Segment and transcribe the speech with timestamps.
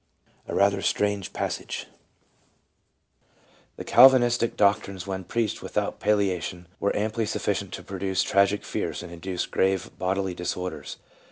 [0.47, 1.85] A rather strange passage!
[3.75, 9.13] The Calvinistic doctrines when preached without palliation were amply sufficient to produce tragic fears and
[9.13, 10.97] induce grave bodily disorders.